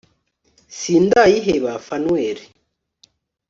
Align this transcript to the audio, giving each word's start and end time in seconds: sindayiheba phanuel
sindayiheba 0.77 1.73
phanuel 1.85 2.39